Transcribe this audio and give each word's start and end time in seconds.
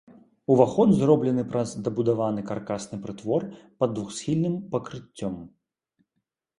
Уваход 0.53 0.95
зроблены 1.01 1.43
праз 1.51 1.75
дабудаваны 1.89 2.41
каркасны 2.49 2.97
прытвор 3.05 3.41
пад 3.83 3.89
двухсхільным 4.01 4.61
пакрыццём. 4.77 5.33